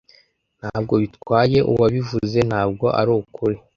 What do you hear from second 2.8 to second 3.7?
arukuri.